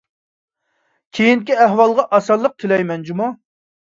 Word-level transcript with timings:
كېيىنكى 1.17 1.57
ئەھۋالىغا 1.65 2.05
ئاسانلىق 2.17 2.57
تىلەيمەن 2.65 3.05
جۇمۇ! 3.11 3.29